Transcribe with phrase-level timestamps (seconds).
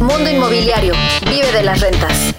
[0.00, 0.92] Mundo Inmobiliario.
[1.30, 2.34] Vive de las rentas.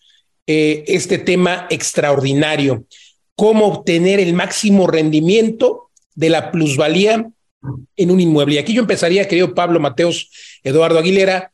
[0.47, 2.85] eh, este tema extraordinario,
[3.35, 7.29] cómo obtener el máximo rendimiento de la plusvalía
[7.95, 8.55] en un inmueble.
[8.55, 10.31] Y aquí yo empezaría, querido Pablo Mateos,
[10.63, 11.51] Eduardo Aguilera,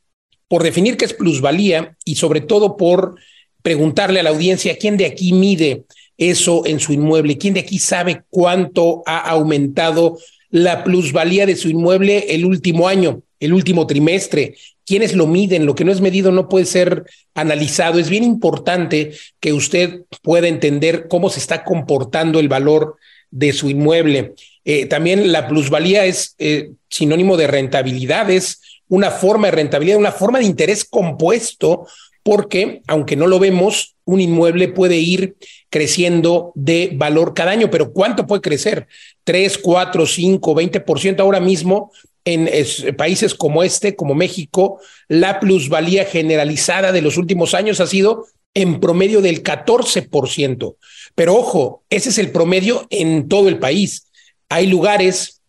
[0.47, 3.15] por definir qué es plusvalía y sobre todo por
[3.61, 5.85] preguntarle a la audiencia quién de aquí mide
[6.17, 10.19] eso en su inmueble, quién de aquí sabe cuánto ha aumentado
[10.51, 14.55] la plusvalía de su inmueble el último año, el último trimestre,
[14.85, 17.99] quiénes lo miden, lo que no es medido no puede ser analizado.
[17.99, 19.11] Es bien importante
[19.41, 22.95] que usted pueda entender cómo se está comportando el valor
[23.31, 24.33] de su inmueble.
[24.63, 30.13] Eh, también la plusvalía es eh, sinónimo de rentabilidad, es una forma de rentabilidad, una
[30.13, 31.85] forma de interés compuesto,
[32.23, 35.35] porque aunque no lo vemos, un inmueble puede ir
[35.69, 38.87] creciendo de valor cada año, pero ¿cuánto puede crecer?
[39.25, 41.19] ¿3, 4, 5, 20%?
[41.19, 41.91] Ahora mismo
[42.25, 42.49] en
[42.95, 48.79] países como este, como México, la plusvalía generalizada de los últimos años ha sido en
[48.79, 50.75] promedio del 14%.
[51.15, 54.07] Pero ojo, ese es el promedio en todo el país.
[54.49, 55.41] Hay lugares,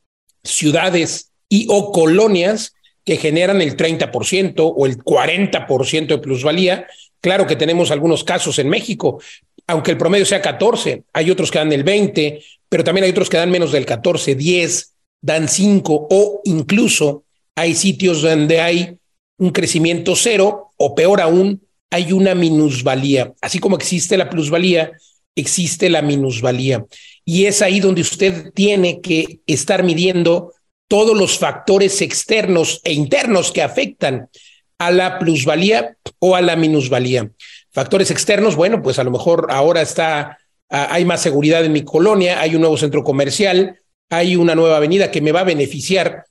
[0.42, 2.74] ciudades y o colonias
[3.04, 6.86] que generan el 30% o el 40% de plusvalía.
[7.20, 9.20] Claro que tenemos algunos casos en México,
[9.66, 13.28] aunque el promedio sea 14, hay otros que dan el 20, pero también hay otros
[13.28, 14.93] que dan menos del 14, 10,
[15.24, 17.24] dan 5 o incluso
[17.56, 18.98] hay sitios donde hay
[19.38, 23.32] un crecimiento cero o peor aún, hay una minusvalía.
[23.40, 24.92] Así como existe la plusvalía,
[25.34, 26.84] existe la minusvalía.
[27.24, 30.52] Y es ahí donde usted tiene que estar midiendo
[30.88, 34.28] todos los factores externos e internos que afectan
[34.78, 37.30] a la plusvalía o a la minusvalía.
[37.72, 40.36] Factores externos, bueno, pues a lo mejor ahora está,
[40.68, 43.80] hay más seguridad en mi colonia, hay un nuevo centro comercial,
[44.10, 46.24] hay una nueva avenida que me va a beneficiar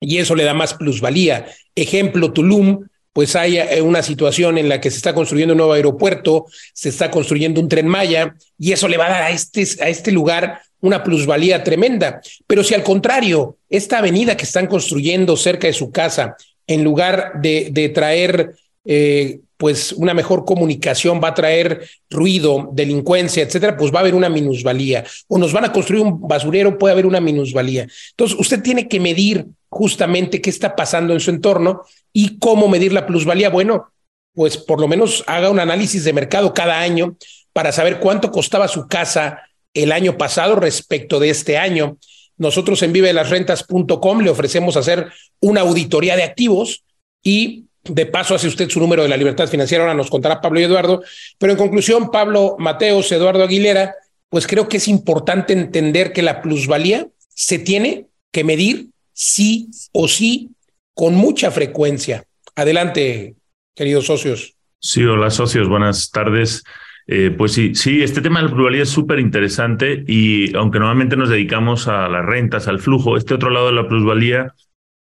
[0.00, 1.46] y eso le da más plusvalía.
[1.74, 5.72] Ejemplo, Tulum, pues hay eh, una situación en la que se está construyendo un nuevo
[5.72, 9.62] aeropuerto, se está construyendo un tren Maya y eso le va a dar a este,
[9.82, 12.20] a este lugar una plusvalía tremenda.
[12.46, 17.32] Pero si al contrario, esta avenida que están construyendo cerca de su casa, en lugar
[17.42, 18.54] de, de traer
[18.84, 24.14] eh, pues una mejor comunicación va a traer ruido, delincuencia, etcétera, pues va a haber
[24.14, 25.04] una minusvalía.
[25.28, 27.86] O nos van a construir un basurero, puede haber una minusvalía.
[28.12, 31.82] Entonces, usted tiene que medir justamente qué está pasando en su entorno
[32.12, 33.50] y cómo medir la plusvalía.
[33.50, 33.92] Bueno,
[34.34, 37.16] pues por lo menos haga un análisis de mercado cada año
[37.52, 39.42] para saber cuánto costaba su casa
[39.74, 41.98] el año pasado respecto de este año.
[42.38, 46.82] Nosotros en vivelasrentas.com le ofrecemos hacer una auditoría de activos
[47.22, 50.60] y de paso hace usted su número de la libertad financiera, ahora nos contará Pablo
[50.60, 51.02] y Eduardo.
[51.38, 53.94] Pero en conclusión, Pablo Mateos, Eduardo Aguilera,
[54.28, 60.08] pues creo que es importante entender que la plusvalía se tiene que medir sí o
[60.08, 60.50] sí
[60.94, 62.24] con mucha frecuencia.
[62.54, 63.34] Adelante,
[63.74, 64.54] queridos socios.
[64.78, 66.62] Sí, hola socios, buenas tardes.
[67.06, 71.16] Eh, pues sí, sí, este tema de la plusvalía es súper interesante y aunque normalmente
[71.16, 74.54] nos dedicamos a las rentas, al flujo, este otro lado de la plusvalía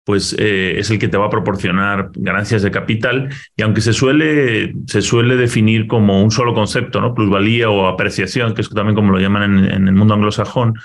[0.07, 3.27] pues eh, es el que te va a proporcionar ganancias de capital.
[3.57, 7.13] Y aunque se suele, se suele definir como un solo concepto, ¿no?
[7.13, 10.75] Plusvalía o apreciación, que es también como lo llaman en, el mundo anglosajón,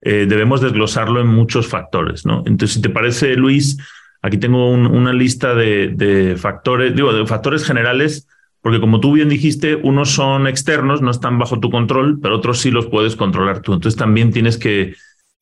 [0.00, 2.44] eh, debemos desglosarlo en muchos factores, ¿no?
[2.46, 3.76] Entonces, si te parece, Luis,
[4.22, 8.26] aquí tengo una lista de, de factores, digo, de factores generales
[8.62, 12.60] porque como tú bien dijiste, unos son externos, no están bajo tu control, pero otros
[12.60, 13.74] sí los puedes controlar tú.
[13.74, 14.94] Entonces también tienes que,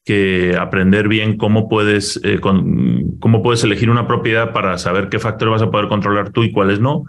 [0.04, 5.52] que aprender bien cómo puedes, eh, cómo puedes elegir una propiedad para saber qué factores
[5.52, 7.04] vas a poder controlar tú y cuáles no,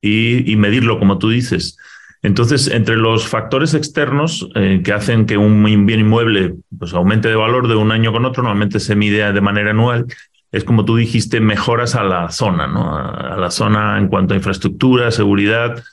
[0.00, 1.78] y, y medirlo, como tú dices.
[2.26, 7.36] Entonces, entre los factores externos eh, que hacen que un bien inmueble pues, aumente de
[7.36, 10.06] valor de un año con otro, normalmente se mide de manera anual,
[10.50, 12.96] es como tú dijiste, mejoras a la zona, ¿no?
[12.96, 15.84] A, la zona en cuanto a infraestructura, seguridad,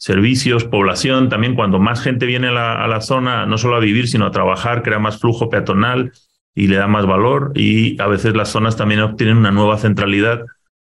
[0.00, 1.28] servicios, población.
[1.28, 4.82] También cuando más gente viene a la, zona, no solo a vivir, sino a trabajar,
[4.82, 6.12] crea más flujo peatonal
[6.54, 7.52] y le da más valor.
[7.54, 10.46] Y a veces las zonas también obtienen una nueva centralidad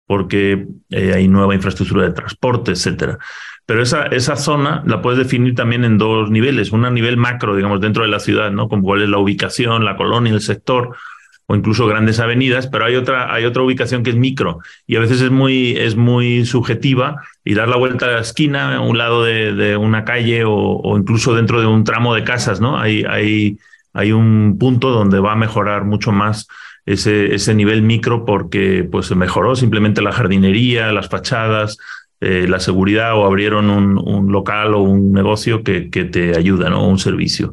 [0.07, 3.19] porque eh, hay nueva infraestructura de transporte, etcétera.
[3.67, 6.71] Pero esa, esa zona la puedes definir también en dos niveles.
[6.71, 8.69] Una a nivel macro, digamos, dentro de la ciudad, ¿no?
[8.69, 10.97] Como cuál es la ubicación, la colonia, el sector
[11.51, 15.01] o incluso grandes avenidas, pero hay otra, hay otra ubicación que es micro y a
[15.01, 18.97] veces es muy, es muy subjetiva y dar la vuelta a la esquina, a un
[18.97, 22.79] lado de, una calle o, incluso dentro de un tramo de casas, ¿no?
[22.79, 23.59] Hay, hay,
[23.93, 26.47] hay un punto donde va a mejorar mucho más
[26.87, 31.79] ese, ese nivel micro porque pues, mejoró simplemente la jardinería, las fachadas,
[32.21, 36.71] eh, la seguridad o abrieron un, un, local o un negocio que, que te ayuda,
[36.71, 36.87] ¿no?
[36.87, 37.53] Un servicio.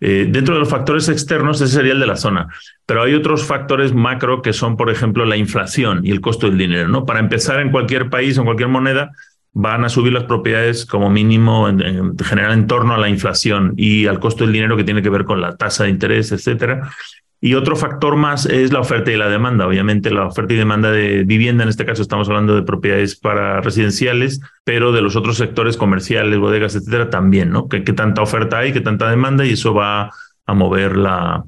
[0.00, 2.48] Eh, dentro de los factores externos, ese sería el de la zona.
[2.84, 6.58] Pero hay otros factores macro que son, por ejemplo, la inflación y el costo del
[6.58, 6.88] dinero.
[6.88, 7.04] ¿no?
[7.04, 9.10] Para empezar, en cualquier país, en cualquier moneda,
[9.58, 14.06] van a subir las propiedades como mínimo en, general en torno a la inflación y
[14.06, 16.90] al costo del dinero que tiene que ver con la tasa de interés, etcétera.
[17.40, 19.66] Y otro factor más es la oferta y la demanda.
[19.66, 23.60] Obviamente la oferta y demanda de vivienda, en este caso estamos hablando de propiedades para
[23.60, 27.68] residenciales, pero de los otros sectores comerciales, bodegas, etcétera, también, ¿no?
[27.68, 30.10] ¿Qué, tanta oferta hay, qué tanta demanda y eso va
[30.46, 31.44] a mover la,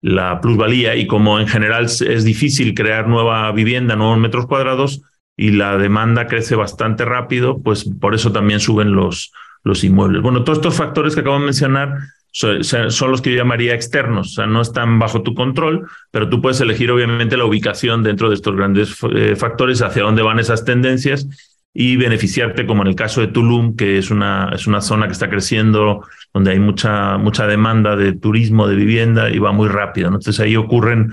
[0.00, 0.94] la plusvalía.
[0.94, 5.02] Y como en general es difícil crear nueva vivienda, nuevos metros cuadrados
[5.36, 9.32] y la demanda crece bastante rápido, pues por eso también suben los,
[9.64, 10.22] los inmuebles.
[10.22, 11.98] Bueno, todos estos factores que acabo de mencionar
[12.34, 16.42] son los que yo llamaría externos, o sea, no están bajo tu control, pero tú
[16.42, 20.64] puedes elegir obviamente la ubicación dentro de estos grandes eh, factores, hacia dónde van esas
[20.64, 21.28] tendencias
[21.72, 25.12] y beneficiarte, como en el caso de Tulum, que es una, es una zona que
[25.12, 30.08] está creciendo, donde hay mucha, mucha demanda de turismo, de vivienda y va muy rápido.
[30.08, 31.12] Entonces ahí ocurren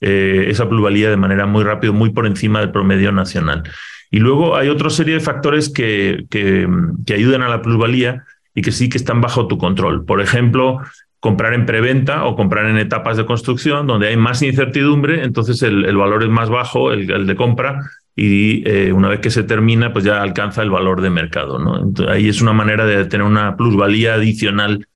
[0.00, 3.62] eh, esa pluralidad de manera muy rápido, muy por encima del promedio nacional.
[4.10, 6.68] Y luego hay otra serie de factores que, que,
[7.04, 8.24] que ayudan a la plusvalía,
[8.56, 10.04] y que sí que están bajo tu control.
[10.04, 10.80] Por ejemplo,
[11.20, 15.96] comprar en preventa o comprar en etapas de construcción donde hay más incertidumbre, entonces el,
[15.96, 17.82] valor es más bajo, el, de compra,
[18.16, 21.60] y eh, una vez que se termina, pues ya alcanza el valor de mercado.
[22.08, 24.86] ahí es una manera de tener una plusvalía adicional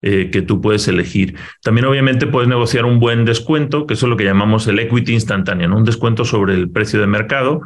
[0.00, 1.36] eh, que tú puedes elegir.
[1.62, 5.12] También obviamente puedes negociar un buen descuento, que eso es lo que llamamos el equity
[5.12, 7.60] instantáneo, un descuento sobre el precio de mercado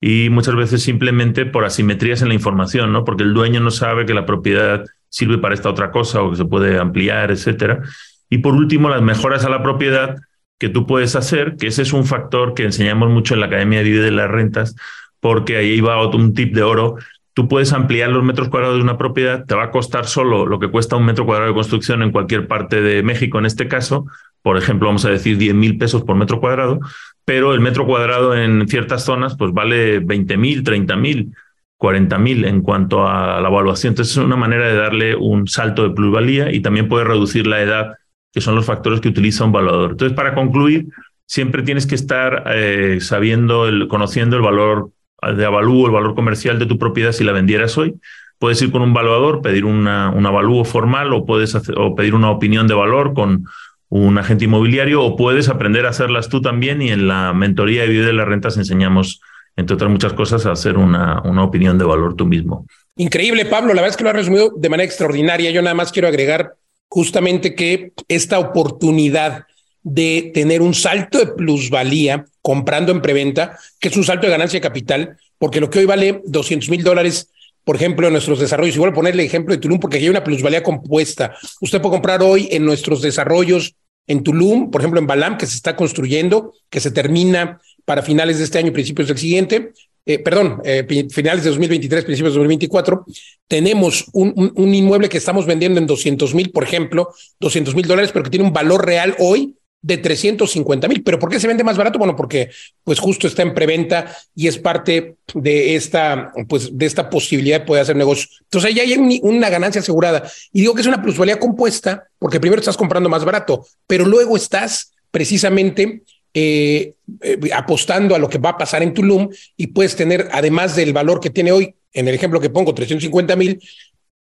[0.00, 3.04] y muchas veces simplemente por asimetrías en la información, ¿no?
[3.04, 6.36] Porque el dueño no sabe que la propiedad sirve para esta otra cosa o que
[6.36, 7.82] se puede ampliar, etcétera.
[8.30, 10.16] Y por último, las mejoras a la propiedad
[10.58, 13.78] que tú puedes hacer, que ese es un factor que enseñamos mucho en la Academia
[13.78, 14.74] de Vive de las Rentas,
[15.20, 16.96] porque ahí va un tip de oro.
[17.32, 20.58] Tú puedes ampliar los metros cuadrados de una propiedad, te va a costar solo lo
[20.58, 24.06] que cuesta un metro cuadrado de construcción en cualquier parte de México en este caso,
[24.42, 26.80] por ejemplo, vamos a decir 10 mil pesos por metro cuadrado,
[27.28, 31.34] pero el metro cuadrado en ciertas zonas pues vale 20 mil, 30 mil,
[31.76, 33.90] 40 mil en cuanto a la evaluación.
[33.90, 37.60] Entonces es una manera de darle un salto de plusvalía y también puede reducir la
[37.60, 37.96] edad,
[38.32, 39.90] que son los factores que utiliza un valuador.
[39.90, 40.86] Entonces, para concluir,
[41.26, 44.88] siempre tienes que estar eh, sabiendo, el, conociendo el valor
[45.20, 47.96] de avalúo, el valor comercial de tu propiedad si la vendieras hoy.
[48.38, 52.30] Puedes ir con un valuador, pedir una, un avalúo formal o puedes o pedir una
[52.30, 53.44] opinión de valor con
[53.90, 57.88] un agente inmobiliario o puedes aprender a hacerlas tú también y en la mentoría de
[57.88, 59.20] vida de las rentas enseñamos,
[59.56, 62.66] entre otras muchas cosas, a hacer una, una opinión de valor tú mismo.
[62.96, 63.68] Increíble, Pablo.
[63.68, 65.50] La verdad es que lo has resumido de manera extraordinaria.
[65.50, 66.54] Yo nada más quiero agregar
[66.88, 69.44] justamente que esta oportunidad
[69.82, 74.58] de tener un salto de plusvalía comprando en preventa, que es un salto de ganancia
[74.58, 77.30] de capital, porque lo que hoy vale 200 mil dólares
[77.68, 78.76] por ejemplo, en nuestros desarrollos.
[78.76, 81.34] Igual ponerle ejemplo de Tulum, porque hay una plusvalía compuesta.
[81.60, 83.74] Usted puede comprar hoy en nuestros desarrollos
[84.06, 88.38] en Tulum, por ejemplo, en Balam, que se está construyendo, que se termina para finales
[88.38, 89.72] de este año, principios del siguiente.
[90.06, 93.04] Eh, perdón, eh, finales de 2023, principios de 2024,
[93.46, 98.12] tenemos un, un, inmueble que estamos vendiendo en 200 mil, por ejemplo, 200 mil dólares,
[98.14, 101.02] pero que tiene un valor real hoy de 350 mil.
[101.02, 101.98] ¿Pero por qué se vende más barato?
[101.98, 102.50] Bueno, porque
[102.84, 107.66] pues justo está en preventa y es parte de esta, pues de esta posibilidad de
[107.66, 108.28] poder hacer negocio.
[108.42, 110.28] Entonces ahí hay una ganancia asegurada.
[110.52, 114.36] Y digo que es una plusvalía compuesta porque primero estás comprando más barato, pero luego
[114.36, 116.02] estás precisamente
[116.34, 120.76] eh, eh, apostando a lo que va a pasar en Tulum y puedes tener, además
[120.76, 123.60] del valor que tiene hoy, en el ejemplo que pongo, 350 mil,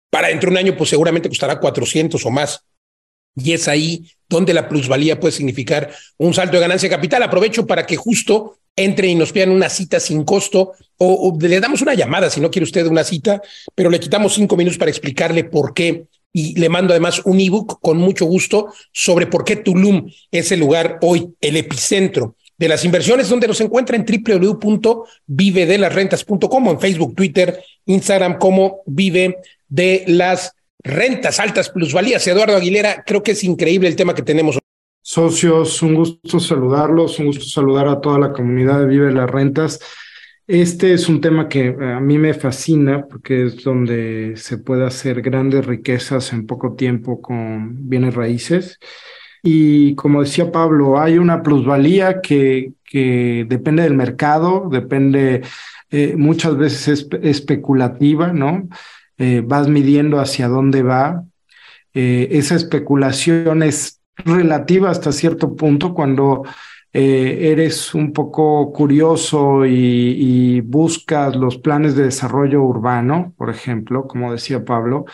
[0.09, 2.63] para dentro de un año, pues seguramente costará 400 o más.
[3.35, 7.23] Y es ahí donde la plusvalía puede significar un salto de ganancia capital.
[7.23, 11.81] Aprovecho para que justo entre y nos pidan una cita sin costo o, le damos
[11.81, 13.41] una llamada si no quiere usted una cita,
[13.75, 17.79] pero le quitamos cinco minutos para explicarle por qué y le mando además un ebook
[17.81, 22.83] con mucho gusto sobre por qué Tulum es el lugar hoy, el epicentro de las
[22.85, 29.37] inversiones, donde nos encuentra en www.vivedelasrentas.com o en Facebook, Twitter, Instagram como Vive
[29.67, 32.25] de las rentas altas, plusvalías.
[32.27, 34.59] Eduardo Aguilera, creo que es increíble el tema que tenemos.
[35.01, 39.79] Socios, un gusto saludarlos, un gusto saludar a toda la comunidad de Vive las Rentas.
[40.45, 45.21] Este es un tema que a mí me fascina porque es donde se puede hacer
[45.21, 48.79] grandes riquezas en poco tiempo con bienes raíces.
[49.41, 55.41] Y como decía Pablo, hay una plusvalía que, que depende del mercado, depende
[55.91, 58.69] eh, muchas veces especulativa, ¿no?
[59.17, 61.23] Eh, vas midiendo hacia dónde va.
[61.93, 66.43] Eh, esa especulación es relativa hasta cierto punto cuando
[66.91, 74.31] eh, eres un poco curioso y, buscas los planes de desarrollo urbano, por ejemplo, como
[74.31, 75.05] decía Pablo,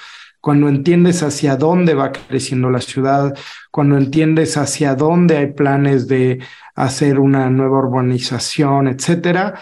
[0.42, 3.36] cuando entiendes hacia dónde va creciendo la ciudad,
[3.72, 6.40] cuando entiendes hacia dónde hay planes de
[6.76, 9.60] hacer una nueva urbanización, etcétera,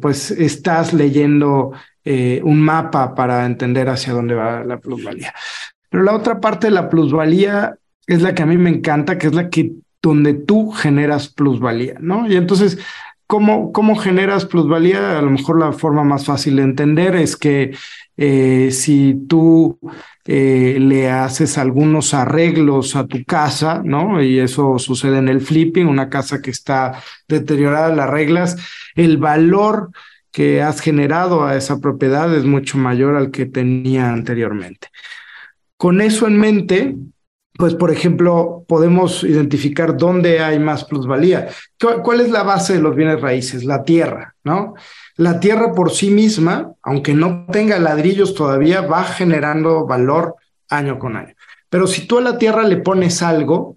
[0.00, 1.72] pues estás leyendo
[2.04, 5.32] eh, un mapa para entender hacia dónde va la plusvalía.
[5.88, 9.28] Pero la otra parte de la plusvalía es la que a mí me encanta, que
[9.28, 12.26] es la que donde tú generas plusvalía, ¿no?
[12.26, 12.78] Y entonces,
[13.26, 15.18] ¿cómo, cómo generas plusvalía?
[15.18, 17.72] A lo mejor la forma más fácil de entender es que
[18.16, 19.78] eh, si tú
[20.24, 24.22] eh, le haces algunos arreglos a tu casa, ¿no?
[24.22, 28.56] Y eso sucede en el flipping, una casa que está deteriorada, las reglas,
[28.94, 29.90] el valor
[30.32, 34.88] que has generado a esa propiedad es mucho mayor al que tenía anteriormente.
[35.76, 36.96] Con eso en mente,
[37.54, 41.48] pues por ejemplo, podemos identificar dónde hay más plusvalía.
[42.02, 43.64] ¿Cuál es la base de los bienes raíces?
[43.64, 44.74] La tierra, ¿no?
[45.16, 50.36] La tierra por sí misma, aunque no tenga ladrillos todavía, va generando valor
[50.70, 51.34] año con año.
[51.68, 53.76] Pero si tú a la tierra le pones algo,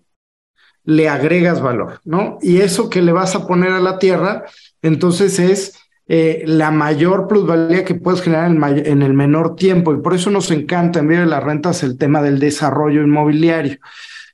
[0.86, 2.38] le agregas valor, ¿no?
[2.42, 4.46] Y eso que le vas a poner a la tierra,
[4.82, 9.94] entonces es eh, la mayor plusvalía que puedes generar en, el menor tiempo.
[9.94, 13.78] Y por eso nos encanta en de las rentas el tema del desarrollo inmobiliario,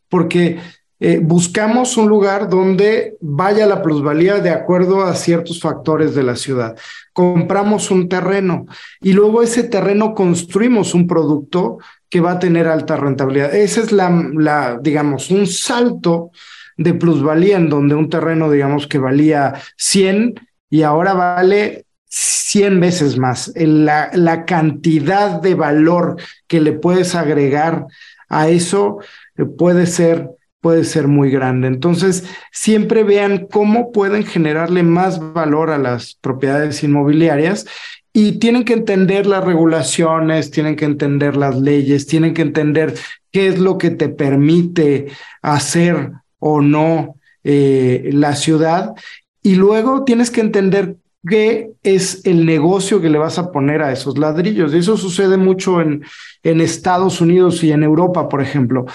[0.10, 0.60] porque
[1.00, 6.36] eh, buscamos un lugar donde vaya la plusvalía de acuerdo a ciertos factores de la
[6.36, 6.76] ciudad.
[7.14, 8.66] Compramos un terreno
[9.00, 11.78] y luego ese terreno construimos un producto
[12.10, 13.56] que va a tener alta rentabilidad.
[13.56, 16.32] Ese es la, la digamos, un salto
[16.78, 20.36] de plusvalía en donde un terreno, digamos, que valía 100
[20.72, 23.52] y ahora vale 100 veces más.
[23.56, 26.16] La, la cantidad de valor
[26.48, 27.86] que le puedes agregar
[28.30, 28.98] a eso
[29.38, 30.30] eh, puede ser
[30.62, 31.68] puede ser muy grande.
[31.68, 37.66] Entonces, siempre vean cómo pueden generarle más valor a las propiedades inmobiliarias
[38.14, 42.94] y tienen que entender las regulaciones, tienen que entender las leyes, tienen que entender
[43.32, 45.08] qué es lo que te permite
[45.42, 48.94] hacer o no eh, la ciudad
[49.44, 53.92] y luego tienes que entender qué es el negocio que le vas a poner a
[53.92, 54.74] esos ladrillos.
[54.74, 56.04] Y eso sucede mucho en,
[56.44, 58.86] en Estados Unidos y en Europa, por ejemplo.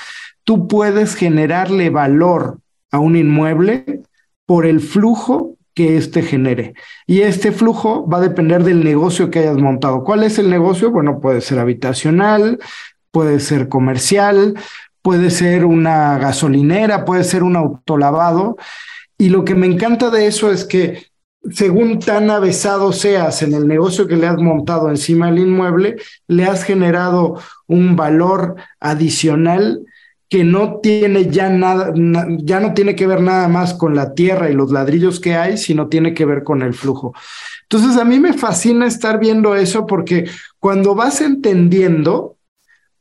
[0.44, 2.58] Tú puedes generarle valor
[2.90, 4.02] a un inmueble
[4.44, 6.74] por el flujo que éste genere.
[7.06, 10.04] Y este flujo va a depender del negocio que hayas montado.
[10.04, 10.90] ¿Cuál es el negocio?
[10.90, 12.58] Bueno, puede ser habitacional,
[13.10, 14.54] puede ser comercial,
[15.02, 18.56] puede ser una gasolinera, puede ser un autolavado.
[19.18, 21.06] Y lo que me encanta de eso es que
[21.50, 25.96] según tan avesado seas en el negocio que le has montado encima del inmueble,
[26.26, 29.84] le has generado un valor adicional
[30.28, 31.92] que no tiene ya nada,
[32.38, 35.56] ya no tiene que ver nada más con la tierra y los ladrillos que hay,
[35.56, 37.14] sino tiene que ver con el flujo.
[37.62, 42.36] Entonces a mí me fascina estar viendo eso porque cuando vas entendiendo,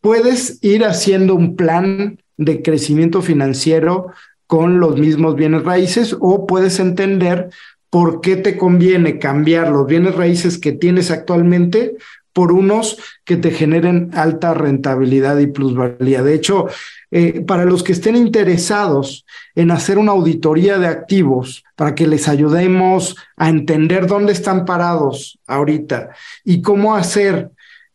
[0.02, 4.12] puedes ir haciendo un plan de crecimiento financiero
[4.48, 7.50] con los mismos bienes raíces o puedes entender
[7.90, 11.96] por qué te conviene cambiar los bienes raíces que tienes actualmente
[12.34, 16.22] por unos que te generen alta rentabilidad y plusvalía.
[16.22, 16.68] De hecho,
[17.10, 19.26] eh, para los que estén interesados
[19.56, 25.40] en hacer una auditoría de activos, para que les ayudemos a entender dónde están parados
[25.48, 26.10] ahorita
[26.44, 27.52] y cómo hacer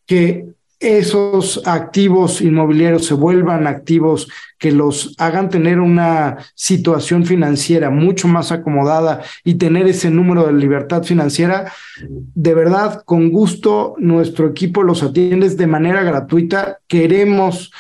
[0.07, 0.47] que
[0.81, 8.51] esos activos inmobiliarios se vuelvan activos que los hagan tener una situación financiera mucho más
[8.51, 11.71] acomodada y tener ese número de libertad financiera,
[12.09, 16.79] de verdad, con gusto, nuestro equipo los atiende de manera gratuita.
[16.89, 17.71] Queremos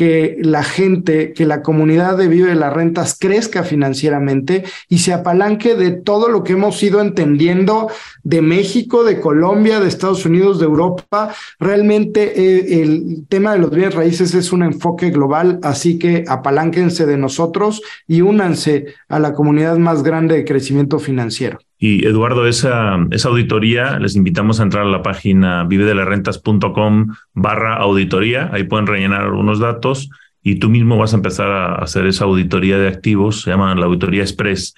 [0.00, 5.12] que la gente, que la comunidad de Vive de las Rentas crezca financieramente y se
[5.12, 7.90] apalanque de todo lo que hemos ido entendiendo
[8.22, 11.34] de México, de Colombia, de Estados Unidos, de Europa.
[11.58, 17.04] Realmente eh, el tema de los bienes raíces es un enfoque global, así que apalánquense
[17.04, 21.58] de nosotros y únanse a la comunidad más grande de crecimiento financiero.
[21.82, 28.50] Y Eduardo, esa, esa auditoría, les invitamos a entrar a la página vivedelarrentas.com barra auditoría.
[28.52, 30.10] Ahí pueden rellenar algunos datos
[30.42, 33.86] y tú mismo vas a empezar a hacer esa auditoría de activos, se llama la
[33.86, 34.74] auditoría express,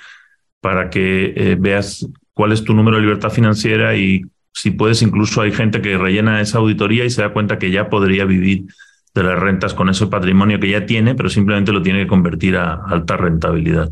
[0.61, 5.41] para que eh, veas cuál es tu número de libertad financiera y si puedes, incluso
[5.41, 8.67] hay gente que rellena esa auditoría y se da cuenta que ya podría vivir
[9.13, 12.57] de las rentas con ese patrimonio que ya tiene, pero simplemente lo tiene que convertir
[12.57, 13.91] a alta rentabilidad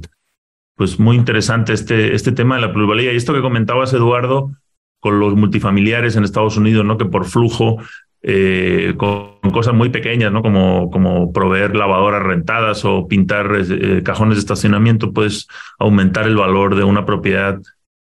[0.80, 3.12] pues muy interesante este, este tema de la plusvalía.
[3.12, 4.52] Y esto que comentabas, Eduardo,
[4.98, 6.96] con los multifamiliares en Estados Unidos, ¿no?
[6.96, 7.76] Que por flujo,
[8.22, 10.40] eh, con, cosas muy pequeñas, ¿no?
[10.40, 16.74] Como, como proveer lavadoras rentadas o pintar eh, cajones de estacionamiento, puedes aumentar el valor
[16.74, 17.60] de una propiedad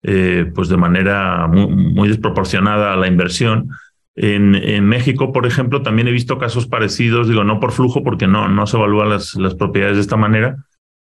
[0.02, 3.68] eh, pues de manera muy, desproporcionada a la inversión.
[4.14, 8.26] En, en, México, por ejemplo, también he visto casos parecidos, digo, no por flujo, porque
[8.26, 10.56] no, no se evalúan las, las propiedades de esta manera,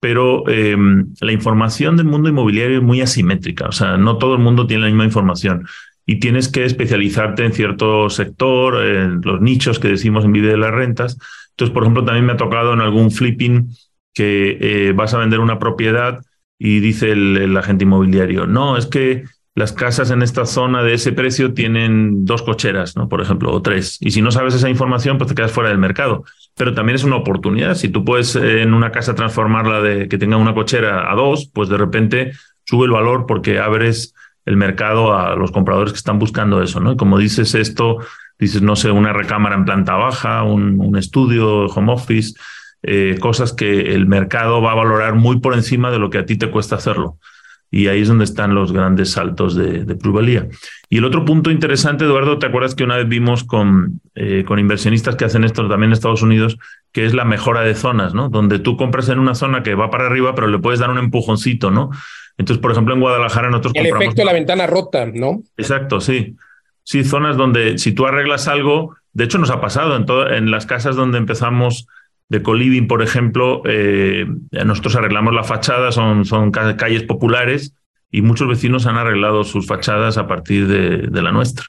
[0.00, 4.40] pero em, la información del mundo inmobiliario es muy asimétrica, o sea, no todo el
[4.40, 5.67] mundo tiene la misma información
[6.07, 10.57] y tienes que especializarte en cierto sector, en los nichos que decimos en Vive de
[10.57, 11.19] las Rentas.
[11.50, 13.69] Entonces, por ejemplo, también me ha tocado en algún flipping
[14.14, 16.21] que eh, vas a vender una propiedad
[16.59, 19.25] y dice el agente inmobiliario, no, es que
[19.59, 23.09] las casas en esta zona de ese precio tienen dos cocheras, ¿no?
[23.09, 23.99] Por ejemplo, o tres.
[24.00, 26.23] Y si no sabes esa información, pues te quedas fuera del mercado.
[26.57, 27.75] Pero también es una oportunidad.
[27.75, 31.51] Si tú puedes eh, en una casa transformarla de que tenga una cochera a dos,
[31.53, 32.33] pues de repente
[32.66, 36.92] sube el valor porque abres el mercado a los compradores que están buscando eso, ¿no?
[36.92, 37.99] Y como dices esto,
[38.38, 42.38] dices, no sé, una recámara en planta baja, un, estudio, home office,
[42.85, 46.27] eh, cosas que el mercado va a valorar muy por encima de lo que a
[46.27, 47.18] ti te cuesta hacerlo
[47.70, 50.48] y ahí es donde están los grandes saltos de, plusvalía.
[50.88, 54.59] Y el otro punto interesante, Eduardo, ¿te acuerdas que una vez vimos con, eh, con
[54.59, 56.59] inversionistas que hacen esto también en Estados Unidos,
[56.92, 58.31] que es la mejora de zonas, ¿no?
[58.31, 60.98] Donde tú compras en una zona que va para arriba, pero le puedes dar un
[60.98, 61.90] empujoncito, ¿no?
[62.38, 65.42] Entonces, por ejemplo, en Guadalajara nosotros El efecto de la ventana rota, ¿no?
[65.57, 66.37] Exacto, sí.
[66.85, 70.64] Sí, zonas donde si tú arreglas algo, de hecho nos ha pasado en, en las
[70.64, 71.87] casas donde empezamos
[72.29, 74.27] de Coliving, por ejemplo, eh,
[74.64, 77.75] nosotros arreglamos la fachada, son, son calles populares
[78.11, 81.67] y muchos vecinos han arreglado sus fachadas a partir de, la nuestra.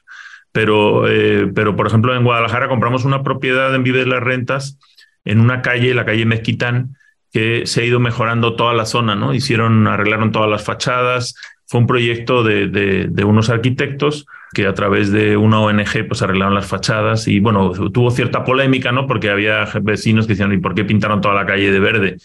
[0.52, 4.78] Pero, eh, pero, por ejemplo, en Guadalajara compramos una propiedad en Vive de las Rentas,
[5.24, 6.96] en una calle, la calle Mezquitán,
[7.32, 9.32] que se ha ido mejorando toda la zona, ¿no?
[9.32, 15.12] Hicieron, arreglaron todas las fachadas, fue un proyecto de, de, unos arquitectos que a través
[15.12, 19.06] de una ONG pues arreglaron las fachadas y bueno, tuvo cierta polémica, ¿no?
[19.06, 22.16] Porque había vecinos que decían, ¿y por qué pintaron toda la calle de verde?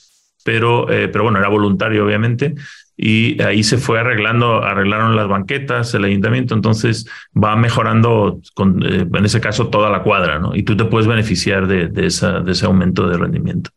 [0.44, 2.56] Pero, eh, pero bueno, era voluntario, obviamente.
[2.98, 9.06] Y ahí se fue arreglando, arreglaron las banquetas, el ayuntamiento, entonces va mejorando, con, eh,
[9.12, 10.56] en ese caso, toda la cuadra, ¿no?
[10.56, 13.70] Y tú te puedes beneficiar de, de, ese aumento de rendimiento.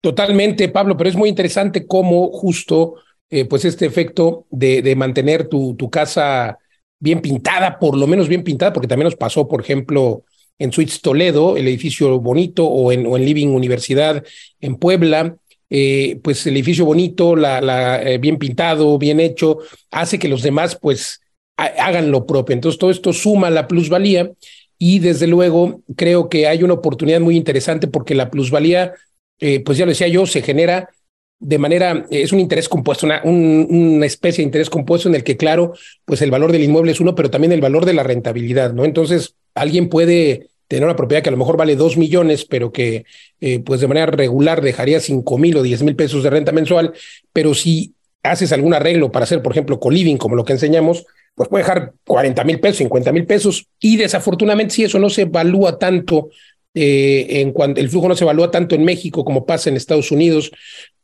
[0.00, 2.96] Totalmente, Pablo, pero es muy interesante cómo justo
[3.30, 6.58] eh, pues este efecto de, de mantener tu, tu, casa
[7.04, 10.24] bien pintada, por lo menos bien pintada, porque también nos pasó, por ejemplo,
[10.58, 14.24] en Suites Toledo, el edificio bonito, o en, o en Living Universidad
[14.58, 15.36] en Puebla,
[15.68, 19.58] eh, pues el edificio bonito, la, eh, bien pintado, bien hecho,
[19.90, 21.20] hace que los demás pues
[21.56, 22.54] hagan lo propio.
[22.54, 24.30] Entonces todo esto suma la plusvalía
[24.78, 28.94] y desde luego creo que hay una oportunidad muy interesante porque la plusvalía,
[29.38, 30.88] pues ya lo decía yo, se genera
[31.44, 35.36] de manera, es un interés compuesto, una, una especie de interés compuesto en el que,
[35.36, 35.74] claro,
[36.06, 38.86] pues el valor del inmueble es uno, pero también el valor de la rentabilidad, ¿no?
[38.86, 43.04] Entonces, alguien puede tener una propiedad que a lo mejor vale dos millones, pero que
[43.42, 46.94] eh, pues de manera regular dejaría cinco mil o diez mil pesos de renta mensual,
[47.34, 51.04] pero si haces algún arreglo para hacer, por ejemplo, co-living, como lo que enseñamos,
[51.34, 55.22] pues puede dejar 40 mil pesos, 50 mil pesos, y desafortunadamente si eso no se
[55.22, 56.30] evalúa tanto
[56.76, 60.10] eh, en cuanto el flujo no se evalúa tanto en México como pasa en Estados
[60.10, 60.50] Unidos,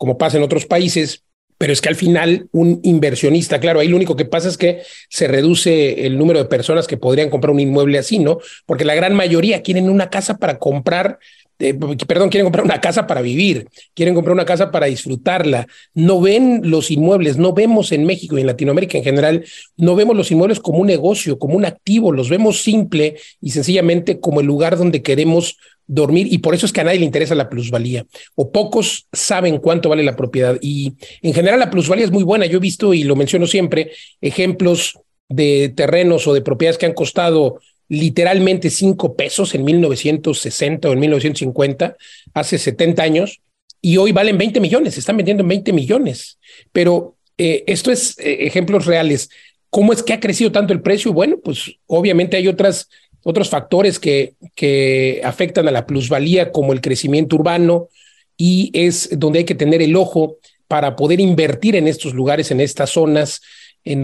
[0.00, 1.24] como pasa en otros países,
[1.58, 4.80] pero es que al final un inversionista, claro, ahí lo único que pasa es que
[5.10, 8.38] se reduce el número de personas que podrían comprar un inmueble así, ¿no?
[8.64, 11.18] Porque la gran mayoría quieren una casa para comprar,
[11.58, 15.66] eh, perdón, quieren comprar una casa para vivir, quieren comprar una casa para disfrutarla.
[15.92, 19.44] No ven los inmuebles, no vemos en México y en Latinoamérica en general,
[19.76, 24.18] no vemos los inmuebles como un negocio, como un activo, los vemos simple y sencillamente
[24.18, 25.58] como el lugar donde queremos
[25.90, 29.58] dormir y por eso es que a nadie le interesa la plusvalía o pocos saben
[29.58, 32.46] cuánto vale la propiedad y en general la plusvalía es muy buena.
[32.46, 34.98] Yo he visto y lo menciono siempre ejemplos
[35.28, 41.00] de terrenos o de propiedades que han costado literalmente cinco pesos en 1960 o en
[41.00, 41.96] 1950,
[42.34, 43.40] hace 70 años,
[43.82, 46.38] y hoy valen 20 millones, se están vendiendo en 20 millones.
[46.70, 49.28] Pero eh, esto es eh, ejemplos reales.
[49.70, 51.12] ¿Cómo es que ha crecido tanto el precio?
[51.12, 52.88] Bueno, pues obviamente hay otras
[53.22, 57.88] otros factores que, que afectan a la plusvalía, como el crecimiento urbano,
[58.36, 62.60] y es donde hay que tener el ojo para poder invertir en estos lugares, en
[62.60, 63.42] estas zonas,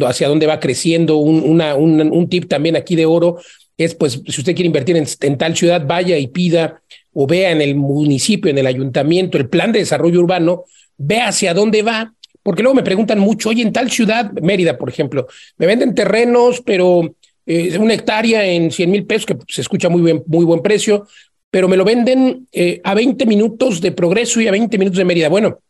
[0.07, 1.17] hacia dónde va creciendo.
[1.19, 3.39] Un, una, un, tip también aquí de oro
[3.77, 7.51] es, pues, si usted quiere invertir en, en, tal ciudad, vaya y pida o vea
[7.51, 10.65] en el municipio, en el ayuntamiento, el plan de desarrollo urbano,
[10.99, 14.89] vea hacia dónde va, porque luego me preguntan mucho, oye, en tal ciudad, Mérida, por
[14.89, 15.27] ejemplo,
[15.57, 17.15] me venden terrenos, pero
[17.47, 21.07] eh, una hectárea en 100 mil pesos, que se escucha muy, muy buen precio,
[21.51, 25.05] pero me lo venden eh, a 20 minutos de progreso y a 20 minutos de
[25.05, 25.29] Mérida.
[25.29, 25.61] Bueno,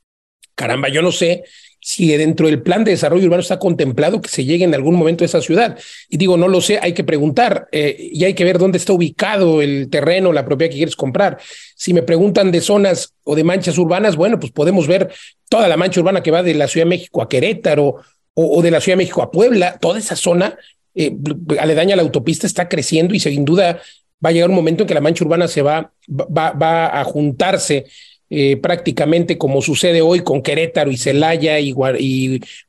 [0.55, 1.45] caramba, yo no sé
[1.81, 5.23] si dentro del plan de desarrollo urbano está contemplado que se llegue en algún momento
[5.23, 5.79] a esa ciudad.
[6.09, 8.93] Y digo, no lo sé, hay que preguntar eh, y hay que ver dónde está
[8.93, 11.39] ubicado el terreno, la propiedad que quieres comprar.
[11.77, 15.13] Si me preguntan de zonas o de manchas urbanas, bueno, pues podemos ver
[15.49, 17.97] toda la mancha urbana que va de la Ciudad de México a Querétaro
[18.35, 20.59] o de la Ciudad de México a Puebla, toda esa zona
[20.97, 21.17] eh,
[21.59, 23.81] aledaña a la autopista está creciendo y sin duda
[24.25, 27.05] va a llegar un momento en que la mancha urbana se va, va, va a
[27.05, 27.85] juntarse
[28.29, 31.73] eh, prácticamente como sucede hoy con Querétaro y Celaya y,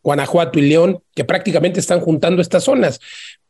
[0.03, 2.99] Guanajuato y León, que prácticamente están juntando estas zonas,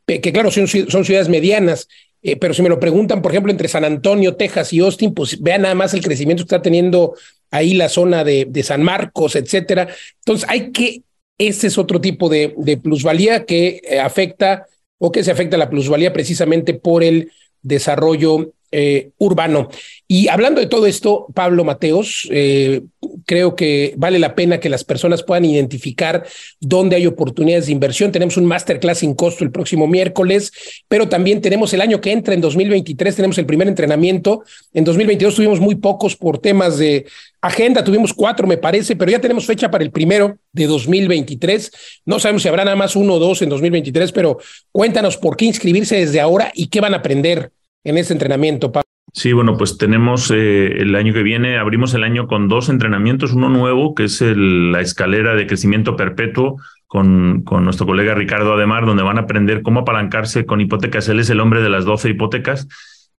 [0.06, 1.86] que claro, son, son ciudades medianas,
[2.22, 5.42] eh, pero si me lo preguntan, por ejemplo, entre San Antonio, Texas y Austin, pues
[5.42, 7.14] vean nada más el crecimiento que está teniendo
[7.50, 9.88] ahí la zona de, de San Marcos, etcétera.
[10.20, 11.02] Entonces hay que
[11.38, 14.66] este es otro tipo de, plusvalía que eh, afecta
[14.98, 17.30] o que se afecta a la plusvalía precisamente por el
[17.62, 19.68] desarrollo eh, urbano.
[20.06, 22.82] Y hablando de todo esto, Pablo Mateos, eh,
[23.26, 26.26] creo que vale la pena que las personas puedan identificar
[26.60, 28.12] dónde hay oportunidades de inversión.
[28.12, 30.52] Tenemos un masterclass sin costo el próximo miércoles,
[30.88, 34.42] pero también tenemos el año que entra, en 2023, tenemos el primer entrenamiento.
[34.72, 37.06] En 2022 tuvimos muy pocos por temas de
[37.40, 41.70] agenda, tuvimos cuatro, me parece, pero ya tenemos fecha para el primero de 2023.
[42.06, 44.38] No sabemos si habrá nada más uno o dos en 2023, pero
[44.72, 47.52] cuéntanos por qué inscribirse desde ahora y qué van a aprender
[47.84, 48.87] en ese entrenamiento, Pablo?
[49.18, 53.32] Sí, bueno, pues tenemos eh, el año que viene, abrimos el año con dos entrenamientos,
[53.32, 58.86] uno nuevo, que es la escalera de crecimiento perpetuo con, con, nuestro colega Ricardo Ademar,
[58.86, 61.08] donde van a aprender cómo apalancarse con hipotecas.
[61.08, 62.68] Él es el hombre de las 12 hipotecas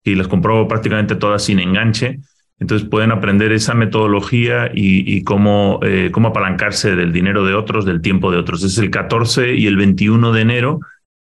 [0.02, 2.22] y las compró prácticamente todas sin enganche.
[2.60, 8.00] Entonces pueden aprender esa metodología y, cómo, eh, cómo apalancarse del dinero de otros, del
[8.00, 8.64] tiempo de otros.
[8.64, 10.80] Es el 14 y el 21 de enero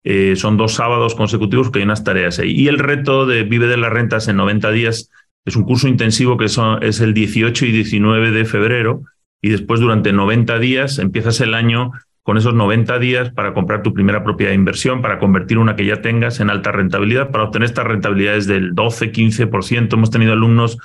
[0.04, 2.52] eh, son dos sábados consecutivos que hay unas tareas ahí.
[2.52, 5.12] Y el reto de Vive de las Rentas en 90 días
[5.46, 9.02] es un curso intensivo que es el 18 y 19 de febrero
[9.42, 11.92] y después durante 90 días empiezas el año
[12.24, 15.86] con esos 90 días para comprar tu primera propiedad de inversión, para convertir una que
[15.86, 19.94] ya tengas en alta rentabilidad, para obtener estas rentabilidades del 12, 15%.
[19.94, 20.78] Hemos tenido alumnos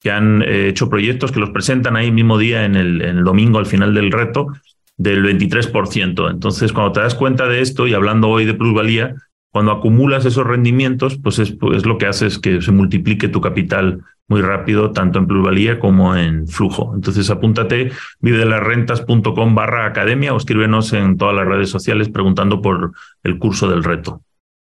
[0.00, 3.66] que han eh, hecho proyectos que los presentan ahí mismo día en el domingo al
[3.66, 4.48] final del reto
[4.96, 6.30] del 23%.
[6.30, 9.14] Entonces, cuando te das cuenta de esto y hablando hoy de plusvalía,
[9.52, 14.02] cuando acumulas esos rendimientos, pues es, lo que hace es que se multiplique tu capital
[14.26, 16.92] muy rápido, tanto en plusvalía como en flujo.
[16.94, 22.92] Entonces, apúntate vivedelasrentas.com barra academia o escríbenos en todas las redes sociales preguntando por
[23.24, 24.22] el curso del reto.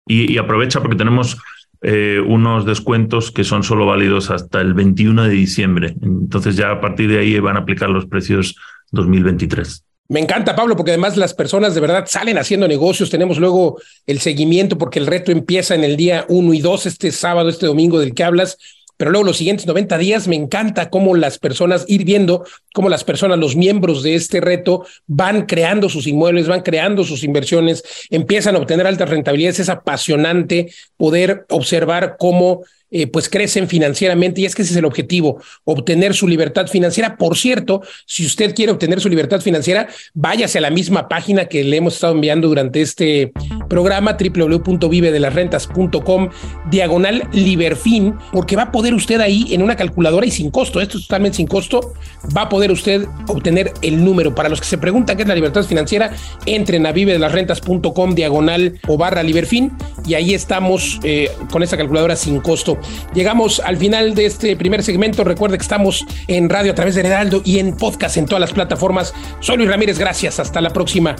[0.07, 1.41] Y, aprovecha porque tenemos
[1.81, 5.95] eh, unos descuentos que son solo válidos hasta el 21 de diciembre.
[6.03, 8.55] Entonces, ya a partir de ahí van a aplicar los precios
[8.91, 9.83] 2023.
[10.07, 13.09] Me encanta, Pablo, porque además las personas de verdad salen haciendo negocios.
[13.09, 17.11] Tenemos luego el seguimiento porque el reto empieza en el día uno y dos, este
[17.11, 18.57] sábado, este domingo del que hablas.
[18.97, 23.03] Pero luego los siguientes 90 días me encanta cómo las personas, ir viendo cómo las
[23.03, 28.55] personas, los miembros de este reto van creando sus inmuebles, van creando sus inversiones, empiezan
[28.55, 29.59] a obtener altas rentabilidades.
[29.59, 34.85] Es apasionante poder observar cómo eh, pues crecen financieramente y es que ese es el
[34.85, 37.17] objetivo, obtener su libertad financiera.
[37.17, 41.63] Por cierto, si usted quiere obtener su libertad financiera, váyase a la misma página que
[41.63, 43.31] le hemos estado enviando durante este
[43.69, 46.29] programa, www.vivedelasrentas.com,
[46.69, 50.97] diagonal Liberfin, porque va a poder usted ahí en una calculadora y sin costo, esto
[50.97, 51.93] es totalmente sin costo,
[52.35, 54.35] va a poder usted obtener el número.
[54.35, 56.11] Para los que se preguntan qué es la libertad financiera,
[56.45, 59.71] entren a vivedelasrentas.com, diagonal o barra Liberfin,
[60.05, 62.74] y ahí estamos eh, con esta calculadora sin costo.
[63.13, 65.23] Llegamos al final de este primer segmento.
[65.23, 68.53] Recuerde que estamos en radio a través de Heraldo y en podcast en todas las
[68.53, 69.13] plataformas.
[69.39, 70.39] Soy Luis Ramírez, gracias.
[70.39, 71.15] Hasta la próxima.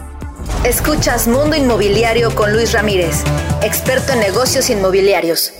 [0.63, 3.23] Escuchas Mundo Inmobiliario con Luis Ramírez,
[3.63, 5.53] experto en negocios inmobiliarios.